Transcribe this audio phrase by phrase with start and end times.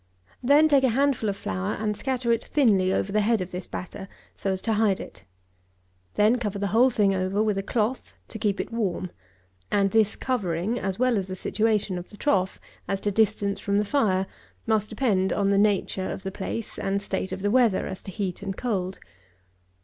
[0.41, 3.67] Then take a handful of flour and scatter it thinly over the head of this
[3.67, 5.25] batter, so as to hide it.
[6.15, 9.11] Then cover the whole over with a cloth to keep it warm;
[9.69, 13.77] and this covering, as well as the situation of the trough, as to distance from
[13.77, 14.25] the fire,
[14.65, 18.09] must depend on the nature of the place and state of the weather as to
[18.09, 18.97] heat and cold.